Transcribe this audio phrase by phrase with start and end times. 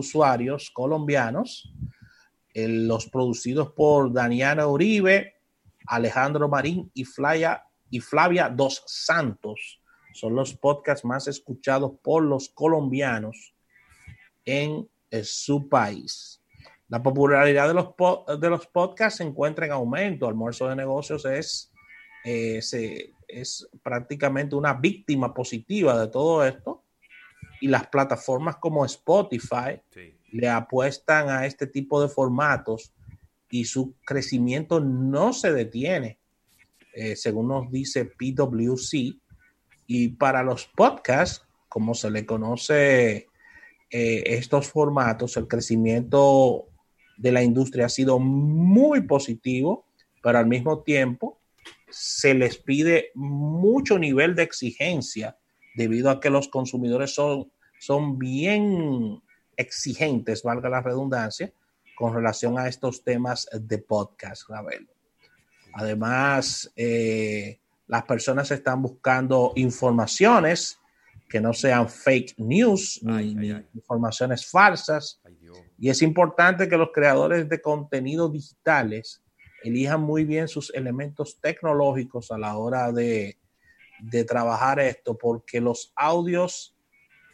[0.00, 1.72] usuarios colombianos,
[2.54, 5.36] eh, los producidos por Daniana Uribe,
[5.86, 9.80] Alejandro Marín y Flavia, y Flavia Dos Santos.
[10.12, 13.54] Son los podcasts más escuchados por los colombianos
[14.44, 16.42] en eh, su país.
[16.88, 17.88] La popularidad de los,
[18.38, 20.28] de los podcasts se encuentra en aumento.
[20.28, 21.72] Almuerzo de negocios es,
[22.22, 22.60] eh,
[23.26, 26.81] es prácticamente una víctima positiva de todo esto.
[27.62, 29.80] Y las plataformas como Spotify
[30.32, 32.92] le apuestan a este tipo de formatos
[33.48, 36.18] y su crecimiento no se detiene,
[36.92, 39.16] eh, según nos dice PwC.
[39.86, 43.28] Y para los podcasts, como se le conoce
[43.90, 46.66] eh, estos formatos, el crecimiento
[47.16, 49.86] de la industria ha sido muy positivo,
[50.20, 51.40] pero al mismo tiempo
[51.88, 55.36] se les pide mucho nivel de exigencia
[55.74, 59.22] debido a que los consumidores son, son bien
[59.56, 61.52] exigentes, valga la redundancia,
[61.96, 64.88] con relación a estos temas de podcast, Ravelo.
[65.74, 70.78] Además, eh, las personas están buscando informaciones
[71.28, 75.20] que no sean fake news ni, informaciones falsas.
[75.78, 79.22] y es importante que los creadores de contenido digitales
[79.62, 83.38] elijan muy bien sus elementos tecnológicos a la hora de,
[84.02, 86.76] de trabajar esto, porque los audios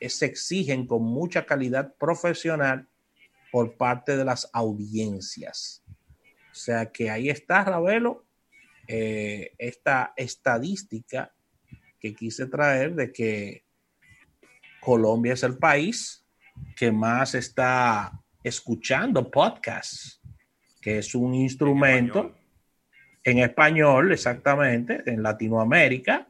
[0.00, 2.88] se exigen con mucha calidad profesional
[3.52, 5.82] por parte de las audiencias.
[6.50, 8.26] O sea que ahí está, Ravelo,
[8.88, 11.32] eh, esta estadística
[12.00, 13.64] que quise traer de que
[14.80, 16.24] Colombia es el país
[16.74, 20.20] que más está escuchando podcasts,
[20.80, 22.34] que es un instrumento
[23.24, 26.25] en español, exactamente, en Latinoamérica,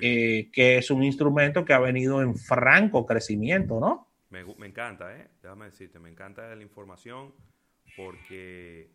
[0.00, 4.08] eh, que es un instrumento que ha venido en franco crecimiento, ¿no?
[4.30, 5.28] Me, me, encanta, ¿eh?
[5.42, 7.34] Déjame decirte, me encanta la información
[7.96, 8.90] porque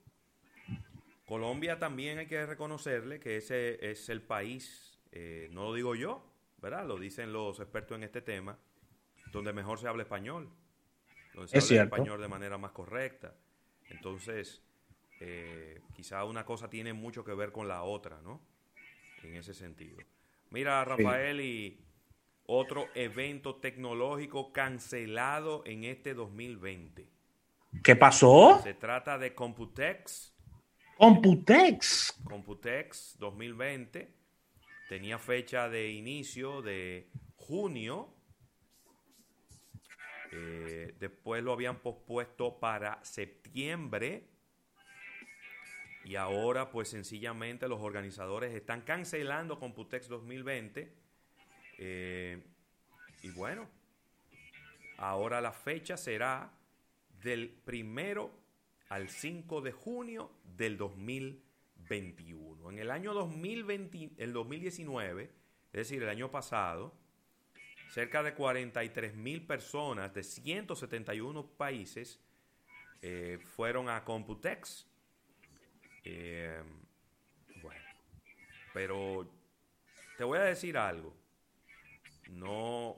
[1.26, 6.24] Colombia también hay que reconocerle que ese es el país, eh, no lo digo yo,
[6.62, 6.86] ¿verdad?
[6.86, 8.58] Lo dicen los expertos en este tema,
[9.32, 10.50] donde mejor se habla español,
[11.34, 13.34] donde se es habla español de manera más correcta.
[13.90, 14.62] Entonces,
[15.20, 18.42] eh, quizá una cosa tiene mucho que ver con la otra, ¿no?
[19.24, 19.98] En ese sentido.
[20.50, 21.80] Mira, Rafael, y
[22.46, 27.08] otro evento tecnológico cancelado en este 2020.
[27.84, 28.62] ¿Qué pasó?
[28.64, 30.34] Se trata de Computex.
[30.98, 32.22] Computex.
[32.24, 34.14] Computex 2020
[34.88, 38.16] tenía fecha de inicio de junio
[40.38, 44.28] eh, después lo habían pospuesto para septiembre.
[46.06, 50.94] Y ahora, pues sencillamente los organizadores están cancelando Computex 2020.
[51.80, 52.44] Eh,
[53.24, 53.68] y bueno,
[54.98, 56.52] ahora la fecha será
[57.24, 58.32] del primero
[58.90, 62.70] al 5 de junio del 2021.
[62.70, 65.32] En el año 2020, el 2019, es
[65.72, 66.94] decir, el año pasado,
[67.90, 72.20] cerca de 43 mil personas de 171 países
[73.02, 74.88] eh, fueron a Computex.
[76.06, 76.62] Eh,
[77.62, 77.82] bueno,
[78.74, 79.28] pero
[80.18, 81.14] te voy a decir algo.
[82.30, 82.96] No,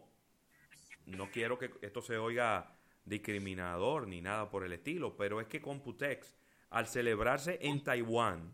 [1.05, 2.73] no quiero que esto se oiga
[3.05, 6.37] discriminador ni nada por el estilo, pero es que Computex,
[6.69, 8.53] al celebrarse en Taiwán,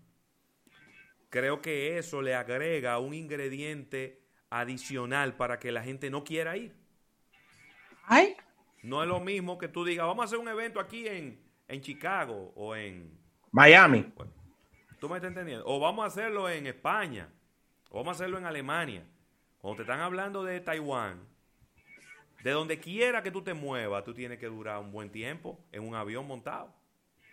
[1.30, 4.22] creo que eso le agrega un ingrediente
[4.52, 6.76] adicional para que la gente no quiera ir.
[8.06, 8.36] Ay.
[8.84, 11.82] No es lo mismo que tú digas, vamos a hacer un evento aquí en, en
[11.82, 13.18] Chicago o en
[13.52, 14.14] Miami.
[15.04, 15.66] ¿Tú me estás entendiendo?
[15.68, 17.28] O vamos a hacerlo en España,
[17.90, 19.06] o vamos a hacerlo en Alemania.
[19.58, 21.28] Cuando te están hablando de Taiwán,
[22.42, 25.84] de donde quiera que tú te muevas, tú tienes que durar un buen tiempo en
[25.86, 26.74] un avión montado.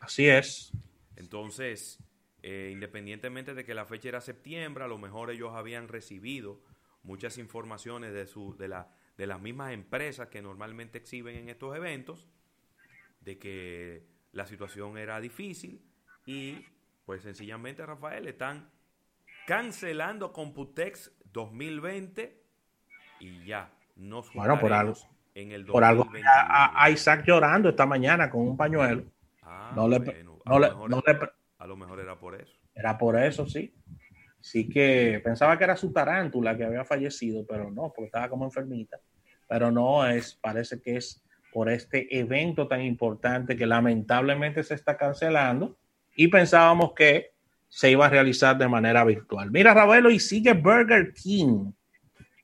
[0.01, 0.73] Así es.
[1.15, 2.03] Entonces,
[2.43, 6.61] eh, independientemente de que la fecha era septiembre, a lo mejor ellos habían recibido
[7.05, 11.77] muchas informaciones de, su, de, la, de las mismas empresas que normalmente exhiben en estos
[11.77, 12.27] eventos,
[13.21, 15.81] de que la situación era difícil
[16.27, 16.67] y
[17.11, 18.71] pues sencillamente Rafael están
[19.45, 22.41] cancelando Computex 2020
[23.19, 23.69] y ya.
[23.97, 24.95] Nos bueno, por algo.
[25.35, 29.07] En el por algo a, a, Isaac llorando esta mañana con un pañuelo.
[29.43, 31.19] Ah, no, le, a, lo no le,
[31.59, 32.57] a lo mejor era por eso.
[32.77, 33.75] Era por eso, sí.
[34.39, 38.45] Sí que pensaba que era su tarántula que había fallecido, pero no, porque estaba como
[38.45, 39.01] enfermita.
[39.49, 44.97] Pero no es, parece que es por este evento tan importante que lamentablemente se está
[44.97, 45.77] cancelando
[46.15, 47.33] y pensábamos que
[47.69, 49.51] se iba a realizar de manera virtual.
[49.51, 51.71] Mira, Ravelo, y sigue Burger King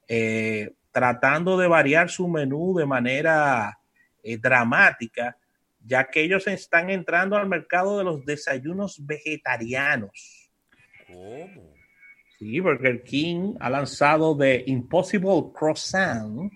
[0.08, 3.78] eh, tratando de variar su menú de manera
[4.22, 5.36] eh, dramática,
[5.84, 10.50] ya que ellos están entrando al mercado de los desayunos vegetarianos.
[11.06, 11.74] ¿Cómo?
[12.38, 16.52] Sí, Burger King ha lanzado The Impossible Croissant,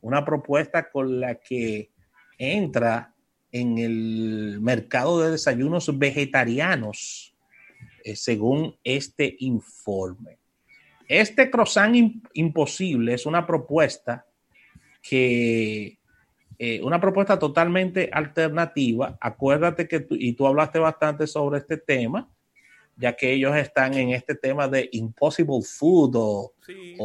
[0.00, 1.90] una propuesta con la que
[2.38, 3.13] entra
[3.54, 7.36] en el mercado de desayunos vegetarianos,
[8.02, 10.38] eh, según este informe.
[11.06, 11.94] Este croissant
[12.32, 14.26] imposible es una propuesta
[15.00, 16.00] que,
[16.58, 19.16] eh, una propuesta totalmente alternativa.
[19.20, 22.28] Acuérdate que, tú, y tú hablaste bastante sobre este tema,
[22.96, 26.52] ya que ellos están en este tema de impossible food o...
[26.66, 26.96] que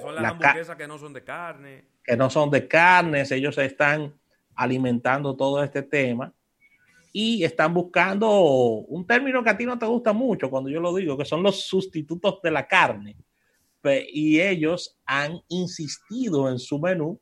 [0.00, 1.84] son las hamburguesas que no son de carne.
[2.02, 4.18] Que no son de carnes, ellos están
[4.58, 6.34] alimentando todo este tema
[7.12, 10.94] y están buscando un término que a ti no te gusta mucho cuando yo lo
[10.94, 13.16] digo, que son los sustitutos de la carne.
[14.12, 17.20] Y ellos han insistido en su menú,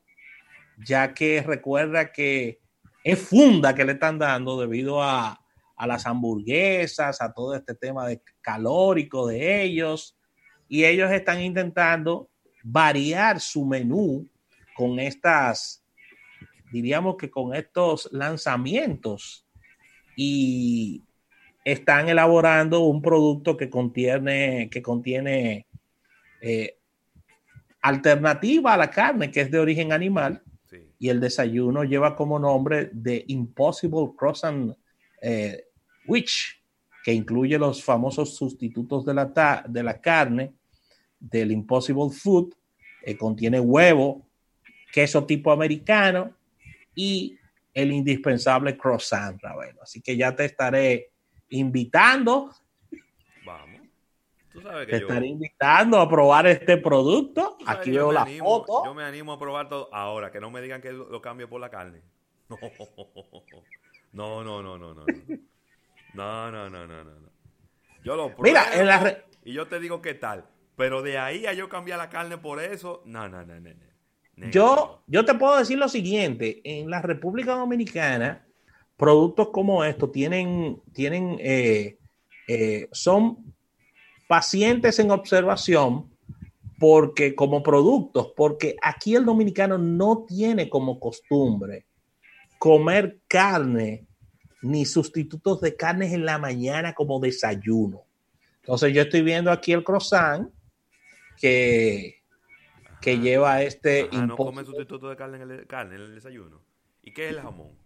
[0.84, 2.58] ya que recuerda que
[3.04, 5.38] es funda que le están dando debido a,
[5.76, 10.16] a las hamburguesas, a todo este tema de calórico de ellos.
[10.68, 12.30] Y ellos están intentando
[12.64, 14.28] variar su menú
[14.74, 15.85] con estas
[16.72, 19.46] diríamos que con estos lanzamientos
[20.16, 21.02] y
[21.64, 25.66] están elaborando un producto que contiene, que contiene
[26.40, 26.78] eh,
[27.82, 30.42] alternativa a la carne, que es de origen animal,
[30.98, 34.76] y el desayuno lleva como nombre de Impossible Croissant
[35.20, 35.64] eh,
[36.06, 36.62] Witch,
[37.04, 40.52] que incluye los famosos sustitutos de la, de la carne
[41.18, 42.54] del Impossible Food,
[43.02, 44.26] eh, contiene huevo,
[44.92, 46.34] queso tipo americano,
[46.96, 47.38] y
[47.72, 49.82] el indispensable croissant, Ravelo.
[49.82, 51.12] Así que ya te estaré
[51.50, 52.50] invitando.
[53.44, 53.82] Vamos.
[54.50, 57.58] Tú sabes que te estaré invitando a probar este producto.
[57.66, 58.82] Aquí veo la foto.
[58.86, 61.60] Yo me animo a probar todo ahora, que no me digan que lo, cambio por
[61.60, 62.02] la carne.
[64.12, 65.04] No, no, no, no, no.
[66.14, 67.30] No, no, no, no, no.
[68.02, 70.46] Yo lo pruebo Mira, en la y yo te digo qué tal.
[70.74, 73.74] Pero de ahí a yo cambiar la carne por eso, no, no, no, no.
[73.74, 73.95] no.
[74.36, 78.46] Yo, yo te puedo decir lo siguiente, en la República Dominicana,
[78.96, 81.98] productos como estos tienen, tienen eh,
[82.48, 83.54] eh, son
[84.28, 86.10] pacientes en observación
[86.78, 91.86] porque como productos, porque aquí el dominicano no tiene como costumbre
[92.58, 94.06] comer carne
[94.62, 98.04] ni sustitutos de carnes en la mañana como desayuno.
[98.56, 100.50] Entonces yo estoy viendo aquí el croissant
[101.38, 102.15] que
[103.00, 106.62] que lleva este Ajá, no come sustituto de carne en, el, carne en el desayuno.
[107.02, 107.78] ¿Y qué es el jamón?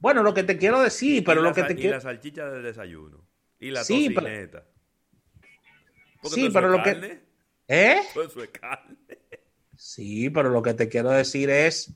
[0.00, 1.90] Bueno, lo que te quiero decir, pero lo que te quiero...
[1.90, 3.26] Y la salchicha del desayuno.
[3.58, 4.64] Y la sí, tocineta.
[6.22, 6.34] Pero...
[6.34, 7.22] Sí, pero lo que...
[7.68, 8.00] ¿Eh?
[8.10, 8.96] Eso es carne.
[9.76, 11.94] Sí, pero lo que te quiero decir es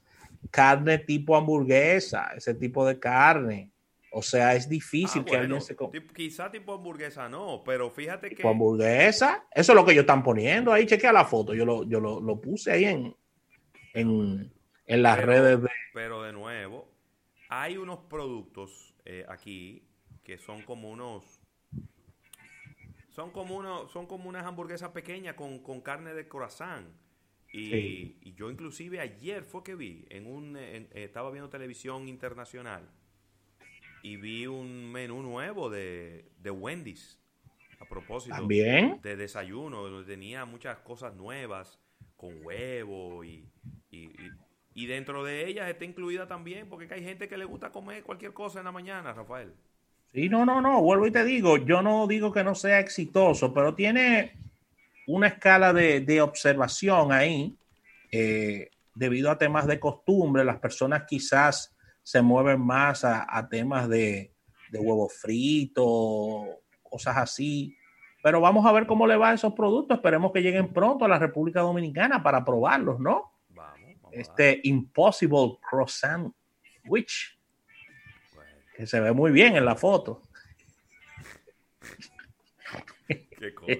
[0.51, 3.74] carne tipo hamburguesa, ese tipo de carne.
[4.17, 5.77] O sea, es difícil ah, que alguien se
[6.15, 8.37] Quizá tipo hamburguesa no, pero fíjate que.
[8.37, 9.45] ¿Tipo hamburguesa?
[9.51, 10.87] Eso es lo que ellos están poniendo ahí.
[10.87, 11.53] Chequea la foto.
[11.53, 13.17] Yo lo, yo lo, puse ahí en,
[13.93, 14.53] en,
[14.87, 15.69] en las redes de.
[15.93, 16.89] Pero de nuevo,
[17.49, 19.83] hay unos productos eh, aquí
[20.23, 21.41] que son como unos.
[23.11, 26.87] Son como, unos, son como unas hamburguesas pequeñas con, con carne de corazón.
[27.53, 32.89] Y, y, yo inclusive ayer fue que vi, en un, estaba viendo televisión internacional
[34.05, 37.19] y vi un menú nuevo de, de Wendy's.
[37.81, 38.37] A propósito.
[38.37, 39.01] ¿También?
[39.03, 41.79] De desayuno, donde tenía muchas cosas nuevas,
[42.19, 43.49] con huevo y,
[43.91, 44.11] y,
[44.75, 48.35] y, dentro de ellas está incluida también, porque hay gente que le gusta comer cualquier
[48.35, 49.55] cosa en la mañana, Rafael.
[50.13, 53.55] Sí, no, no, no, vuelvo y te digo, yo no digo que no sea exitoso,
[53.55, 54.37] pero tiene
[55.07, 57.57] una escala de, de observación ahí,
[58.13, 61.74] eh, debido a temas de costumbre, las personas quizás
[62.05, 64.33] se mueven más a, temas de,
[64.71, 66.45] de huevo frito,
[66.83, 67.77] cosas así.
[68.23, 69.97] Pero vamos a ver cómo le va a esos productos.
[69.97, 73.33] Esperemos que lleguen pronto a la República Dominicana para probarlos, ¿no?
[74.15, 76.33] este Impossible Croissant
[76.87, 77.37] Witch.
[78.77, 80.23] Que se ve muy bien en la foto.
[83.09, 83.73] Qué cosa.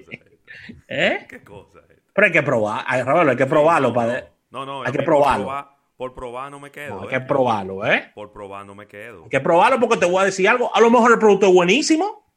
[0.89, 1.27] ¿Eh?
[1.29, 1.81] Qué cosa.
[2.13, 4.31] Pero hay que probar, hay, que probarlo para.
[4.51, 5.74] No, no, hay que probarlo.
[5.97, 7.03] Por probar no me quedo.
[7.03, 7.21] hay que ¿eh?
[7.21, 8.11] probarlo, ¿eh?
[8.15, 9.25] Por probar no me quedo.
[9.25, 10.75] Hay que probarlo porque te voy a decir algo.
[10.75, 12.33] A lo mejor el producto es buenísimo.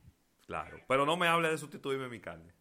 [0.46, 2.54] Claro, pero no me hable de sustituirme mi carne.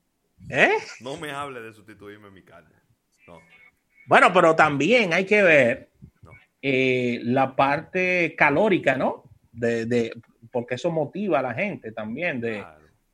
[0.49, 0.73] ¿Eh?
[1.01, 2.75] No me hable de sustituirme mi carne.
[3.29, 3.41] No.
[4.07, 5.91] Bueno, pero también hay que ver
[6.63, 9.25] eh, la parte calórica, ¿no?
[9.53, 10.13] De,
[10.51, 12.65] porque eso motiva a la gente también de,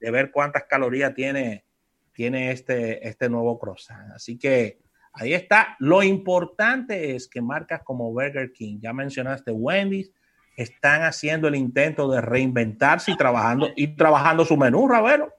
[0.00, 1.64] de ver cuántas calorías tiene,
[2.12, 4.12] tiene este, este nuevo croissant.
[4.12, 4.80] Así que
[5.12, 5.76] Ahí está.
[5.78, 10.10] Lo importante es que marcas como Burger King, ya mencionaste Wendy's,
[10.56, 15.32] están haciendo el intento de reinventarse y trabajando, y trabajando su menú, Ravelo.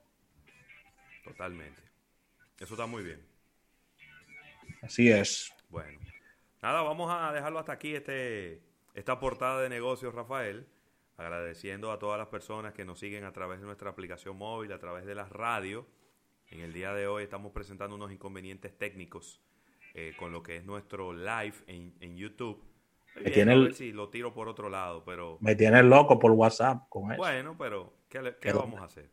[1.23, 1.81] Totalmente.
[2.59, 3.25] Eso está muy bien.
[4.81, 5.51] Así es.
[5.69, 5.99] Bueno,
[6.61, 8.61] nada, vamos a dejarlo hasta aquí, este,
[8.93, 10.67] esta portada de negocios, Rafael.
[11.15, 14.79] Agradeciendo a todas las personas que nos siguen a través de nuestra aplicación móvil, a
[14.79, 15.85] través de las radios.
[16.49, 19.41] En el día de hoy estamos presentando unos inconvenientes técnicos
[19.93, 22.63] eh, con lo que es nuestro live en, en YouTube.
[23.15, 25.37] Me tiene el, si lo tiro por otro lado, pero...
[25.39, 27.17] Me tiene loco por WhatsApp con eso.
[27.21, 29.09] Bueno, pero ¿qué, le, qué vamos a hacer?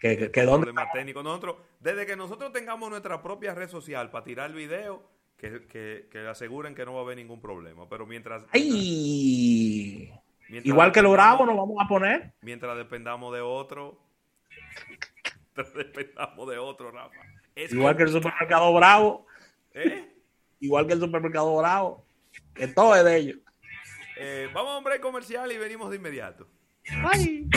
[0.00, 0.72] Que, que, que dónde...
[0.92, 1.22] técnico.
[1.22, 5.02] Nosotros, desde que nosotros tengamos nuestra propia red social para tirar el video,
[5.36, 7.88] que, que, que aseguren que no va a haber ningún problema.
[7.88, 8.42] Pero mientras...
[8.52, 10.10] ¡Ay!
[10.48, 12.32] Mientras Igual que lo bravo nos vamos a poner.
[12.40, 13.98] Mientras dependamos de otro...
[15.54, 17.14] Mientras dependamos de otro, Rafa.
[17.54, 19.26] Es Igual que el supermercado bravo.
[19.74, 20.01] ¿Eh?
[20.62, 22.06] Igual que el supermercado bravo.
[22.54, 23.38] Que todo es de ellos.
[24.16, 26.46] Eh, vamos a un break comercial y venimos de inmediato.
[26.88, 27.48] Ay.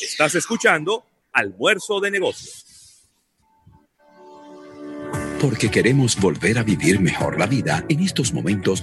[0.00, 3.06] Estás escuchando Almuerzo de Negocios.
[5.42, 8.78] Porque queremos volver a vivir mejor la vida en estos momentos